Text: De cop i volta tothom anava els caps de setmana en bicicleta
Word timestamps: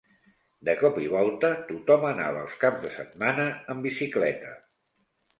De 0.67 0.73
cop 0.77 0.95
i 1.07 1.09
volta 1.15 1.51
tothom 1.67 2.07
anava 2.11 2.41
els 2.45 2.55
caps 2.63 2.81
de 2.85 2.89
setmana 2.95 3.45
en 3.75 3.83
bicicleta 3.85 4.55